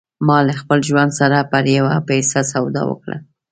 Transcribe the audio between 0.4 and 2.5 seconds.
له خپل ژوند سره پر یوه پیسه